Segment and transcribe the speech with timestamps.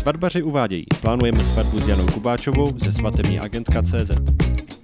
[0.00, 0.84] Svatbaři uvádějí.
[1.00, 4.10] Plánujeme svatbu s Janou Kubáčovou ze svatební agentka CZ.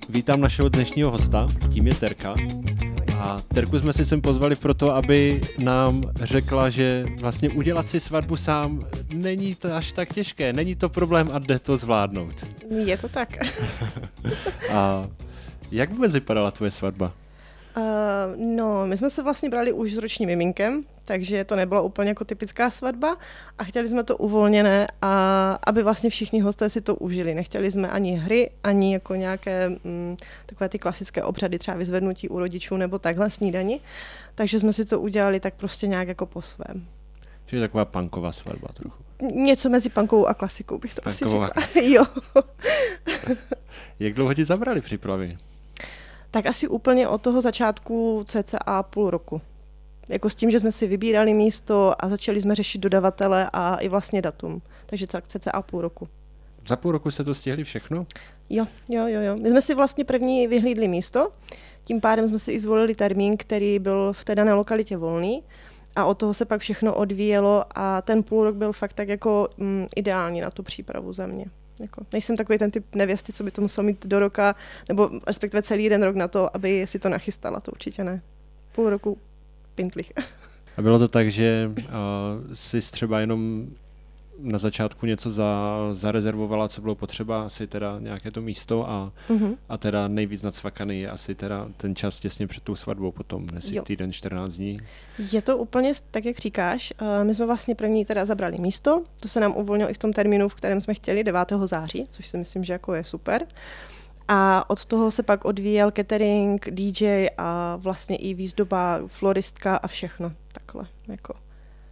[0.08, 2.34] Vítám našeho dnešního hosta, tím je Terka.
[3.18, 8.36] A Terku jsme si sem pozvali proto, aby nám řekla, že vlastně udělat si svatbu
[8.36, 12.34] sám není to až tak těžké, není to problém a jde to zvládnout.
[12.84, 13.28] Je to tak.
[14.72, 15.02] a
[15.72, 17.12] jak vůbec vypadala tvoje svatba?
[17.76, 17.82] Uh,
[18.56, 22.24] no, my jsme se vlastně brali už s ročním miminkem, takže to nebyla úplně jako
[22.24, 23.16] typická svatba
[23.58, 27.34] a chtěli jsme to uvolněné, a aby vlastně všichni hosté si to užili.
[27.34, 30.16] Nechtěli jsme ani hry, ani jako nějaké mm,
[30.46, 33.80] takové ty klasické obřady, třeba vyzvednutí u rodičů nebo takhle snídani.
[34.34, 36.86] Takže jsme si to udělali tak prostě nějak jako po svém.
[37.52, 39.02] Je taková punková svatba trochu.
[39.34, 41.82] Něco mezi punkovou a klasikou bych to Punkovou asi řekla.
[41.82, 42.04] jo.
[44.00, 45.38] Jak dlouho ti zabrali přípravy?
[46.30, 49.40] Tak asi úplně od toho začátku cca půl roku.
[50.08, 53.88] Jako s tím, že jsme si vybírali místo a začali jsme řešit dodavatele a i
[53.88, 54.62] vlastně datum.
[54.86, 56.08] Takže tak cca půl roku.
[56.68, 58.06] Za půl roku jste to stihli všechno?
[58.50, 59.36] Jo, jo, jo, jo.
[59.36, 61.32] My jsme si vlastně první vyhlídli místo,
[61.84, 65.42] tím pádem jsme si i zvolili termín, který byl v té dané lokalitě volný
[65.96, 69.48] a od toho se pak všechno odvíjelo a ten půl rok byl fakt tak jako
[69.56, 71.44] mm, ideální na tu přípravu za mě.
[71.80, 74.54] Jako, nejsem takový ten typ nevěsty, co by to musel mít do roka,
[74.88, 78.22] nebo respektive celý jeden rok na to, aby si to nachystala, to určitě ne.
[78.72, 79.18] Půl roku
[79.76, 80.12] pintlich.
[80.76, 81.84] A bylo to tak, že uh,
[82.54, 83.66] jsi třeba jenom
[84.38, 89.56] na začátku něco za, zarezervovala, co bylo potřeba, asi teda nějaké to místo a, uh-huh.
[89.68, 93.80] a teda nejvíc nadsvakaný je asi teda ten čas těsně před tou svatbou potom, jestli
[93.80, 94.78] týden, 14 dní.
[95.32, 96.92] Je to úplně tak, jak říkáš.
[97.22, 100.48] My jsme vlastně první teda zabrali místo, to se nám uvolnilo i v tom termínu,
[100.48, 101.52] v kterém jsme chtěli, 9.
[101.64, 103.46] září, což si myslím, že jako je super.
[104.28, 110.32] A od toho se pak odvíjel catering, DJ a vlastně i výzdoba, floristka a všechno
[110.52, 110.86] takhle.
[111.08, 111.34] Jako.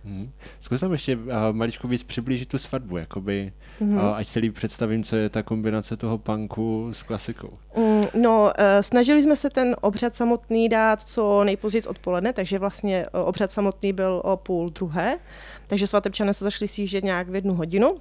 [0.04, 0.30] Hmm.
[0.60, 3.96] Zkus tam ještě uh, maličko víc přiblížit tu svatbu, jakoby, hmm.
[3.96, 7.58] uh, ať si líp představím, co je ta kombinace toho punku s klasikou.
[7.76, 13.06] Mm, no, uh, snažili jsme se ten obřad samotný dát co nejpozději odpoledne, takže vlastně
[13.14, 15.18] uh, obřad samotný byl o půl druhé,
[15.66, 17.96] takže svatebčané se zašli sjíždět nějak v jednu hodinu,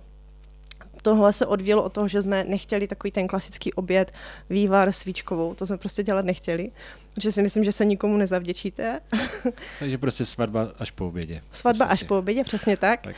[1.03, 4.13] tohle se odvíjelo od toho, že jsme nechtěli takový ten klasický oběd,
[4.49, 6.71] vývar svíčkovou, to jsme prostě dělat nechtěli,
[7.13, 8.99] protože si myslím, že se nikomu nezavděčíte.
[9.79, 11.41] Takže prostě svatba až po obědě.
[11.51, 13.01] Svatba až po obědě, přesně tak.
[13.01, 13.15] tak.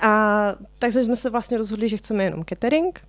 [0.00, 3.00] A takže jsme se vlastně rozhodli, že chceme jenom catering,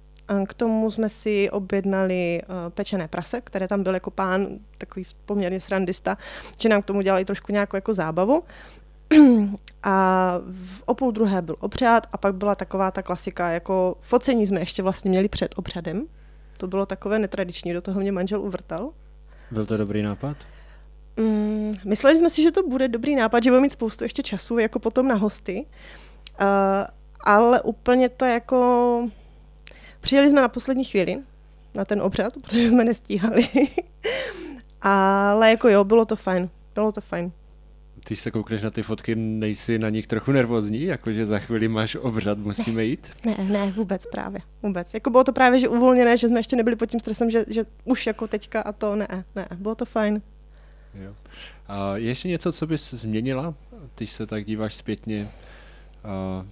[0.47, 5.59] k tomu jsme si objednali uh, pečené prase, které tam byl jako pán, takový poměrně
[5.59, 6.17] srandista,
[6.59, 8.43] že nám k tomu dělali trošku nějakou jako zábavu.
[9.83, 14.47] A v o půl druhé byl obřad a pak byla taková ta klasika, jako focení
[14.47, 16.05] jsme ještě vlastně měli před obřadem.
[16.57, 18.89] To bylo takové netradiční, do toho mě manžel uvrtal.
[19.51, 20.37] Byl to dobrý nápad?
[21.17, 24.57] Mm, mysleli jsme si, že to bude dobrý nápad, že budeme mít spoustu ještě času
[24.57, 25.65] jako potom na hosty.
[26.41, 26.47] Uh,
[27.21, 29.09] ale úplně to jako...
[30.01, 31.19] Přijeli jsme na poslední chvíli
[31.75, 33.47] na ten obřad, protože jsme nestíhali.
[34.81, 36.49] ale jako jo, bylo to fajn.
[36.75, 37.31] Bylo to fajn
[38.07, 41.95] když se koukneš na ty fotky, nejsi na nich trochu nervózní, jakože za chvíli máš
[41.95, 43.07] obřad, musíme jít?
[43.25, 44.93] Ne, ne, vůbec právě, vůbec.
[44.93, 47.63] Jako bylo to právě, že uvolněné, že jsme ještě nebyli pod tím stresem, že, že
[47.83, 50.21] už jako teďka a to ne, ne, bylo to fajn.
[50.93, 51.15] Jo.
[51.67, 53.53] A je ještě něco, co bys změnila,
[53.95, 55.29] když se tak díváš zpětně?
[56.03, 56.45] A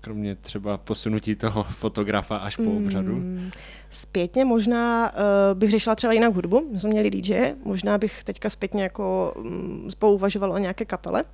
[0.00, 3.12] kromě třeba posunutí toho fotografa až po obřadu?
[3.12, 3.50] Mm,
[3.90, 8.50] zpětně možná uh, bych řešila třeba jinak hudbu, my jsme měli DJ, možná bych teďka
[8.50, 11.24] zpětně jako um, spouvažovala o nějaké kapele,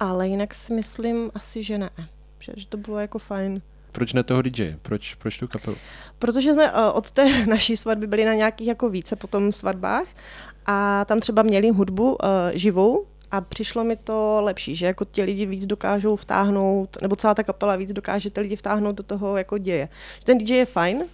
[0.00, 1.90] ale jinak si myslím asi, že ne,
[2.38, 3.62] že, že to bylo jako fajn.
[3.92, 4.76] Proč ne toho DJ?
[4.82, 5.76] Proč, proč tu kapelu?
[6.18, 10.06] Protože jsme uh, od té naší svatby byli na nějakých jako více potom svatbách
[10.66, 12.18] a tam třeba měli hudbu uh,
[12.54, 17.34] živou, a přišlo mi to lepší, že jako ti lidi víc dokážou vtáhnout, nebo celá
[17.34, 19.88] ta kapela víc dokáže ty lidi vtáhnout do toho jako děje.
[20.24, 21.04] Ten DJ je fajn,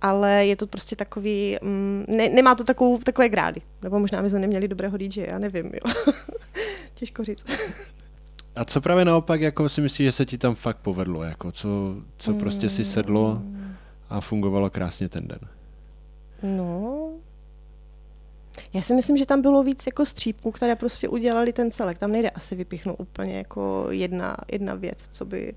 [0.00, 3.60] ale je to prostě takový, mm, ne, nemá to takovou, takové grády.
[3.82, 5.92] Nebo možná my jsme neměli dobrého DJ, já nevím, jo.
[6.94, 7.44] Těžko říct.
[8.56, 11.96] A co právě naopak, jako si myslíš, že se ti tam fakt povedlo, jako co,
[12.18, 13.42] co prostě si sedlo
[14.10, 15.40] a fungovalo krásně ten den?
[16.42, 17.10] No,
[18.74, 21.98] já si myslím, že tam bylo víc jako střípků, které prostě udělali ten celek.
[21.98, 25.54] Tam nejde asi vypichnout úplně jako jedna, jedna věc, co by,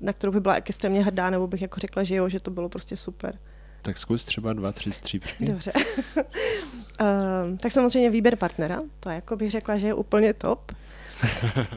[0.00, 2.68] na kterou by byla extrémně hrdá, nebo bych jako řekla, že jo, že to bylo
[2.68, 3.38] prostě super.
[3.82, 5.44] Tak zkus třeba dva, tři střípky.
[5.44, 5.72] Dobře.
[5.76, 10.72] uh, tak samozřejmě výběr partnera, to jako bych řekla, že je úplně top.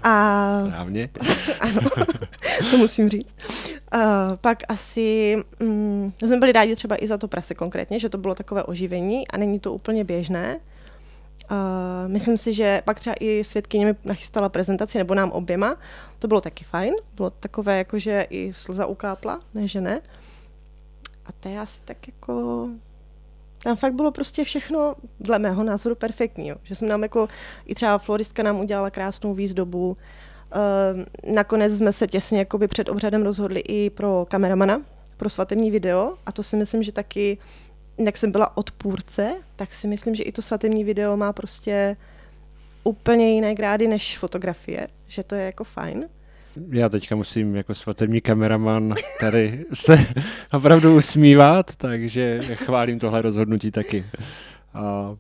[0.04, 0.64] A...
[0.66, 1.10] Správně.
[1.60, 1.82] ano,
[2.72, 3.36] to musím říct.
[3.94, 4.02] Uh,
[4.42, 8.36] pak asi um, jsme byli rádi třeba i za to prase konkrétně, že to bylo
[8.36, 10.60] takové oživení a není to úplně běžné.
[11.52, 15.78] Uh, myslím si, že pak třeba i svědkyně mi nachystala prezentaci, nebo nám oběma.
[16.20, 16.94] To bylo taky fajn.
[17.16, 20.02] Bylo takové, jako že i slza ukápla, ne že ne.
[21.26, 22.68] A to je asi tak jako...
[23.64, 26.48] Tam fakt bylo prostě všechno, dle mého názoru, perfektní.
[26.48, 26.56] Jo.
[26.64, 27.28] Že jsem nám jako,
[27.66, 29.88] i třeba floristka nám udělala krásnou výzdobu.
[29.90, 34.82] Uh, nakonec jsme se těsně jakoby před obřadem rozhodli i pro kameramana,
[35.18, 36.14] pro svatební video.
[36.26, 37.38] A to si myslím, že taky
[38.06, 41.96] jak jsem byla odpůrce, tak si myslím, že i to svatební video má prostě
[42.84, 46.10] úplně jiné grády než fotografie, že to je jako fajn.
[46.70, 50.06] Já teďka musím jako svatební kameraman tady se
[50.54, 54.06] opravdu usmívat, takže chválím tohle rozhodnutí taky.
[54.74, 55.16] A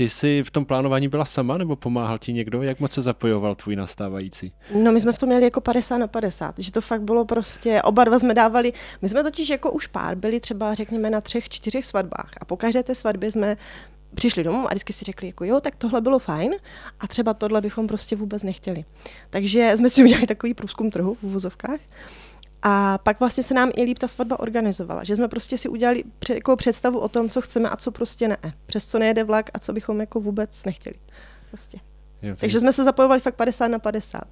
[0.00, 2.62] ty jsi v tom plánování byla sama, nebo pomáhal ti někdo?
[2.62, 4.52] Jak moc se zapojoval tvůj nastávající?
[4.74, 7.82] No my jsme v tom měli jako 50 na 50, že to fakt bylo prostě,
[7.82, 11.48] oba dva jsme dávali, my jsme totiž jako už pár byli třeba řekněme na třech,
[11.48, 13.56] čtyřech svatbách a po každé té svatbě jsme
[14.14, 16.52] přišli domů a vždycky si řekli, jako jo, tak tohle bylo fajn
[17.00, 18.84] a třeba tohle bychom prostě vůbec nechtěli.
[19.30, 21.80] Takže jsme si udělali takový průzkum trhu v uvozovkách
[22.62, 26.04] a pak vlastně se nám i líp ta svatba organizovala, že jsme prostě si udělali
[26.34, 28.36] jako představu o tom, co chceme a co prostě ne.
[28.66, 30.96] Přes co nejede vlak a co bychom jako vůbec nechtěli.
[31.48, 31.78] Prostě.
[32.22, 34.22] Jo, Takže jsme se zapojovali fakt 50 na 50.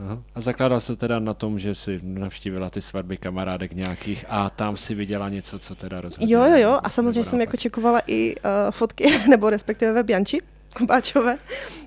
[0.00, 0.22] Aha.
[0.34, 4.76] A zakládal se teda na tom, že si navštívila ty svatby kamarádek nějakých a tam
[4.76, 6.34] si viděla něco, co teda rozhodně.
[6.34, 6.78] Jo, jo, jo.
[6.82, 10.38] A samozřejmě jsem jako čekovala i uh, fotky, nebo respektive web Janči
[10.76, 11.36] Kubáčové,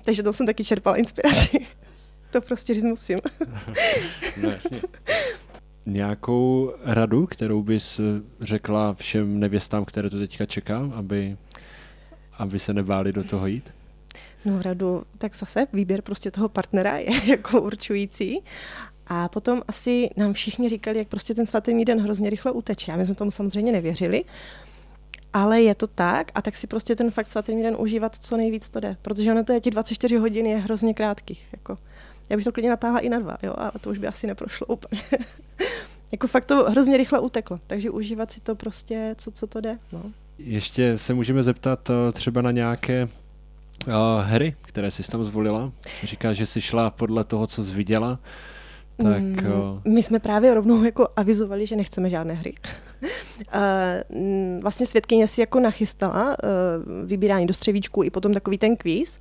[0.04, 1.66] takže tam jsem taky čerpala inspiraci.
[2.30, 3.20] to prostě říct musím.
[4.36, 4.80] no jasně
[5.92, 8.00] nějakou radu, kterou bys
[8.40, 11.36] řekla všem nevěstám, které to teďka čeká, aby,
[12.38, 13.74] aby se nebáli do toho jít?
[14.44, 18.42] No radu, tak zase výběr prostě toho partnera je jako určující.
[19.06, 22.92] A potom asi nám všichni říkali, jak prostě ten svatý den hrozně rychle uteče.
[22.92, 24.24] A my jsme tomu samozřejmě nevěřili.
[25.32, 28.68] Ale je to tak a tak si prostě ten fakt svatý den užívat co nejvíc
[28.68, 28.96] to jde.
[29.02, 31.48] Protože ono to je ti 24 hodin je hrozně krátkých.
[31.52, 31.78] Jako.
[32.30, 34.66] Já bych to klidně natáhla i na dva, jo, ale to už by asi neprošlo
[34.66, 35.02] úplně.
[36.12, 39.78] jako fakt to hrozně rychle uteklo, takže užívat si to prostě, co, co to jde.
[39.92, 40.02] No.
[40.38, 43.08] Ještě se můžeme zeptat uh, třeba na nějaké
[43.86, 43.92] uh,
[44.22, 45.72] hry, které jsi tam zvolila.
[46.02, 48.18] Říkáš, že jsi šla podle toho, co jsi viděla.
[49.02, 49.92] Tak, uh...
[49.92, 52.54] My jsme právě rovnou jako avizovali, že nechceme žádné hry.
[53.02, 59.18] uh, vlastně svědkyně si jako nachystala uh, vybírání do střevíčku i potom takový ten kvíz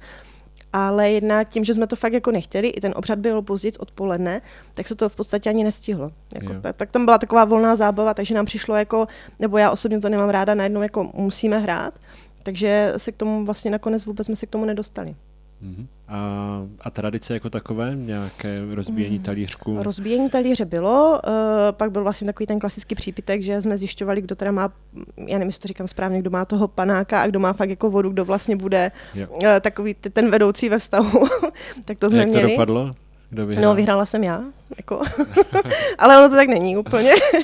[0.74, 4.42] ale jednak tím, že jsme to fakt jako nechtěli, i ten obřad byl později odpoledne,
[4.74, 6.12] tak se to v podstatě ani nestihlo.
[6.36, 9.08] Jako, tak, tak tam byla taková volná zábava, takže nám přišlo jako,
[9.40, 12.00] nebo já osobně to nemám ráda, najednou jako musíme hrát,
[12.44, 15.16] takže se k tomu vlastně nakonec vůbec jsme se k tomu nedostali.
[15.63, 15.88] Uh-huh.
[16.07, 19.24] A, a tradice jako takové, nějaké rozbíjení mm.
[19.24, 19.83] talířku?
[19.83, 21.31] Rozbíjení talíře bylo, uh,
[21.71, 24.74] pak byl vlastně takový ten klasický přípitek, že jsme zjišťovali, kdo teda má,
[25.18, 27.89] já nevím, jestli to říkám správně, kdo má toho panáka a kdo má fakt jako
[27.89, 28.92] vodu, kdo vlastně bude
[29.30, 31.27] uh, takový t- ten vedoucí ve vztahu.
[31.86, 32.44] tak to jsme Jak měli.
[32.44, 32.95] to dopadlo?
[33.30, 33.63] Kdo vyhrál?
[33.63, 34.44] No, vyhrála jsem já,
[34.77, 35.01] jako.
[35.98, 37.12] ale ono to tak není úplně.
[37.13, 37.39] uh,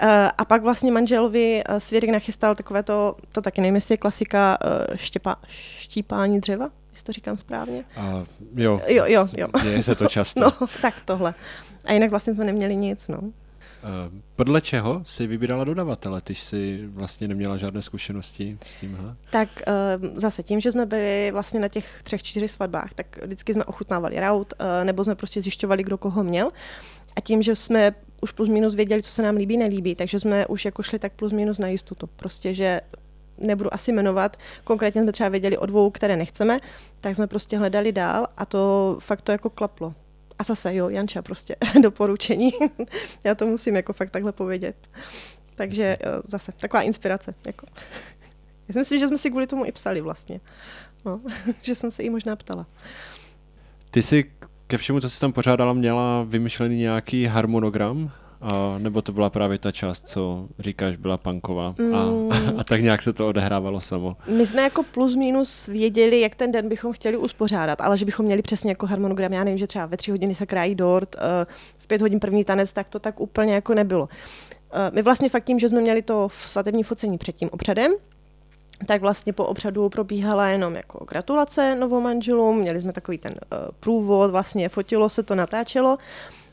[0.38, 4.58] a pak vlastně manželovi svědek nachystal takové to, to taky nevím, jestli je klasika
[4.94, 5.36] štěpa,
[5.78, 7.84] štípání dřeva, jestli to říkám správně.
[7.96, 8.24] A,
[8.54, 9.48] jo, jo, jo, jo.
[9.62, 10.40] Děje se to často.
[10.60, 11.34] no, tak tohle.
[11.84, 13.20] A jinak vlastně jsme neměli nic, no.
[14.36, 16.20] Podle čeho jsi vybírala dodavatele?
[16.20, 19.16] Ty jsi vlastně neměla žádné zkušenosti s tím?
[19.30, 19.48] Tak
[20.00, 23.64] uh, zase tím, že jsme byli vlastně na těch třech, čtyřech svatbách, tak vždycky jsme
[23.64, 26.50] ochutnávali raut, uh, nebo jsme prostě zjišťovali, kdo koho měl.
[27.16, 30.46] A tím, že jsme už plus minus věděli, co se nám líbí, nelíbí, takže jsme
[30.46, 32.06] už jako šli tak plus minus na jistotu.
[32.06, 32.80] Prostě, že
[33.38, 36.58] nebudu asi jmenovat, konkrétně jsme třeba věděli o dvou, které nechceme,
[37.00, 39.94] tak jsme prostě hledali dál a to fakt to jako klaplo.
[40.38, 42.50] A zase, jo, Janča prostě, doporučení.
[43.24, 44.76] Já to musím jako fakt takhle povědět.
[45.54, 45.96] Takže
[46.28, 47.34] zase, taková inspirace.
[47.46, 47.66] Jako.
[48.68, 50.40] Já si myslím, že jsme si kvůli tomu i psali vlastně.
[51.04, 51.20] No,
[51.62, 52.66] že jsem se jí možná ptala.
[53.90, 54.32] Ty jsi
[54.66, 58.10] ke všemu, co jsi tam pořádala, měla vymyšlený nějaký harmonogram?
[58.40, 62.32] A, nebo to byla právě ta část, co říkáš, byla punková a, mm.
[62.32, 64.16] a, a tak nějak se to odehrávalo samo.
[64.28, 68.26] My jsme jako plus minus věděli, jak ten den bychom chtěli uspořádat, ale že bychom
[68.26, 71.20] měli přesně jako harmonogram, já nevím, že třeba ve tři hodiny se krájí dort, uh,
[71.78, 74.02] v pět hodin první tanec, tak to tak úplně jako nebylo.
[74.02, 74.08] Uh,
[74.92, 77.92] my vlastně fakt tím, že jsme měli to v svatební focení před tím obřadem,
[78.86, 84.30] tak vlastně po obřadu probíhala jenom jako gratulace novomanželům, měli jsme takový ten uh, průvod,
[84.30, 85.98] vlastně fotilo se to, natáčelo.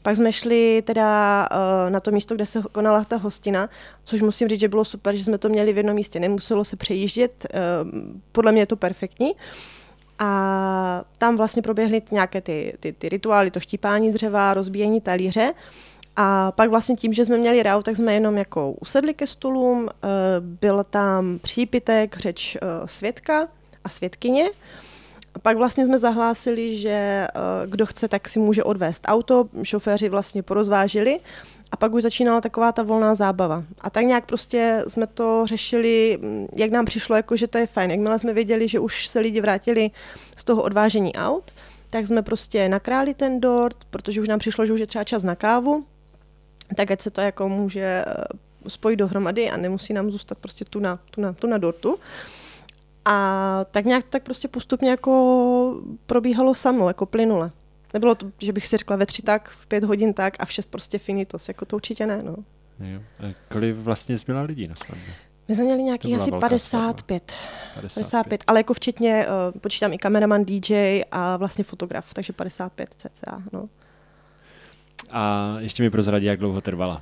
[0.05, 3.69] Pak jsme šli teda uh, na to místo, kde se konala ta hostina,
[4.03, 6.75] což musím říct, že bylo super, že jsme to měli v jednom místě, nemuselo se
[6.75, 7.91] přejíždět, uh,
[8.31, 9.35] podle mě je to perfektní.
[10.19, 15.53] A tam vlastně proběhly nějaké ty, ty, ty rituály, to štípání dřeva, rozbíjení talíře.
[16.15, 19.89] A pak vlastně tím, že jsme měli rau, tak jsme jenom jako usedli ke stolům,
[20.39, 23.47] byl tam přípitek, řeč svědka,
[23.83, 24.49] a svědkyně.
[25.41, 27.27] Pak vlastně jsme zahlásili, že
[27.65, 31.19] kdo chce, tak si může odvést auto, šoféři vlastně porozvážili
[31.71, 33.63] a pak už začínala taková ta volná zábava.
[33.81, 37.67] A tak nějak prostě jsme to řešili, mm, jak nám přišlo, jako že to je
[37.67, 37.91] fajn.
[37.91, 39.91] Jakmile jsme věděli, že už se lidi vrátili
[40.37, 41.51] z toho odvážení aut,
[41.89, 45.23] tak jsme prostě nakráli ten dort, protože už nám přišlo, že už je třeba čas
[45.23, 45.85] na kávu,
[46.75, 48.13] tak ať se to jako může eh,
[48.67, 51.97] spojit dohromady a nemusí nám zůstat prostě tu na, tu na, tu na dortu.
[53.05, 57.51] A tak nějak tak prostě postupně jako probíhalo samo, jako plynule.
[57.93, 60.51] Nebylo to, že bych si řekla ve tři tak, v pět hodin tak a v
[60.51, 61.47] šest prostě finitos.
[61.47, 62.35] Jako to určitě ne, no.
[62.79, 63.01] Jo.
[63.19, 65.13] A kolik vlastně změla lidí na svatbě?
[65.47, 67.33] My jsme měli nějakých asi 55.
[67.73, 67.93] 55.
[67.93, 68.43] 55.
[68.47, 73.69] Ale jako včetně, uh, počítám i kameraman, DJ a vlastně fotograf, takže 55 cca, no.
[75.11, 77.01] A ještě mi prozradí, jak dlouho trvala.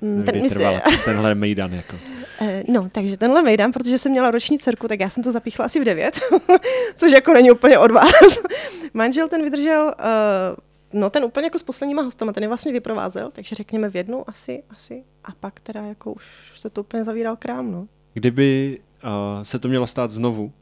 [0.00, 1.96] Mm, ten, Kdy trvala tenhle mejdan jako.
[2.40, 5.64] Eh, no, takže tenhle mejdan, protože jsem měla roční dcerku, tak já jsem to zapíchla
[5.64, 6.20] asi v devět,
[6.96, 8.38] což jako není úplně od vás.
[8.94, 13.30] Manžel ten vydržel, uh, no ten úplně jako s posledníma hostama, ten je vlastně vyprovázel,
[13.32, 15.04] takže řekněme v jednu asi, asi.
[15.24, 16.24] A pak teda jako už
[16.54, 17.86] se to úplně zavíral krám, no.
[18.14, 20.52] Kdyby uh, se to mělo stát znovu,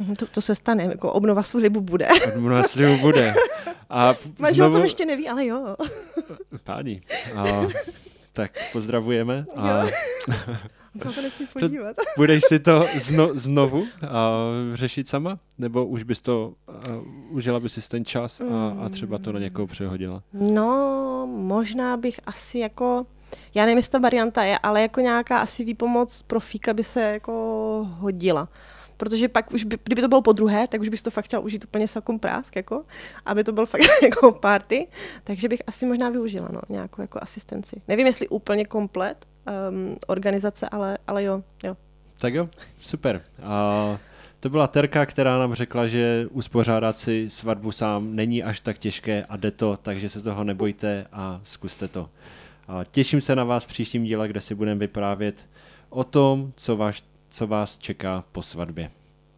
[0.00, 2.08] mhm, to, to se stane, jako obnova slibu bude.
[2.36, 3.34] Obnova slibu bude.
[3.90, 4.74] A Manžel znovu...
[4.74, 5.76] o tom ještě neví, ale jo.
[6.64, 7.00] Páni.
[7.34, 7.66] A,
[8.34, 9.46] tak pozdravujeme.
[9.56, 9.84] A...
[11.02, 11.96] Co to nesmí podívat.
[12.16, 13.86] Budeš si to zno, znovu uh,
[14.74, 15.38] řešit sama?
[15.58, 16.54] Nebo už bys to,
[16.88, 18.44] uh, užila bys si ten čas a,
[18.84, 20.22] a třeba to na někoho přehodila?
[20.32, 23.06] No, možná bych asi jako,
[23.54, 27.32] já nevím, jestli ta varianta je, ale jako nějaká asi výpomoc profíka by se jako
[27.90, 28.48] hodila
[28.96, 31.44] protože pak už, by, kdyby to bylo po druhé, tak už bys to fakt chtěl
[31.44, 32.84] užít úplně sakum prásk, jako,
[33.26, 34.86] aby to byl fakt jako party,
[35.24, 37.82] takže bych asi možná využila, no, nějakou jako asistenci.
[37.88, 39.26] Nevím, jestli úplně komplet,
[39.70, 41.76] um, organizace, ale, ale jo, jo.
[42.18, 42.48] Tak jo,
[42.78, 43.22] super.
[43.42, 43.98] A
[44.40, 49.24] to byla Terka, která nám řekla, že uspořádat si svatbu sám není až tak těžké
[49.28, 52.10] a jde to, takže se toho nebojte a zkuste to.
[52.68, 55.48] A těším se na vás v příštím díle, kde si budeme vyprávět
[55.90, 57.02] o tom, co, vás,
[57.34, 58.90] co vás čeká po svatbě.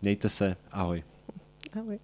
[0.02, 1.04] Mějte se, ahoj.
[1.80, 1.98] Ahoj.